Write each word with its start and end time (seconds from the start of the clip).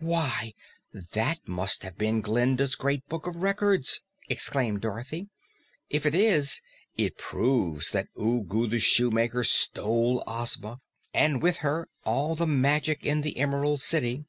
"Why, 0.00 0.52
that 1.12 1.46
must 1.46 1.84
have 1.84 1.96
been 1.96 2.20
Glinda's 2.20 2.74
Great 2.74 3.08
Book 3.08 3.24
of 3.24 3.36
Records!" 3.36 4.00
exclaimed 4.28 4.80
Dorothy. 4.80 5.28
"If 5.88 6.04
it 6.04 6.12
is, 6.12 6.60
it 6.96 7.16
proves 7.16 7.92
that 7.92 8.08
Ugu 8.18 8.66
the 8.66 8.80
Shoemaker 8.80 9.44
stole 9.44 10.24
Ozma, 10.26 10.80
and 11.14 11.40
with 11.40 11.58
her 11.58 11.88
all 12.04 12.34
the 12.34 12.48
magic 12.48 13.06
in 13.06 13.20
the 13.20 13.36
Emerald 13.36 13.80
City." 13.80 14.24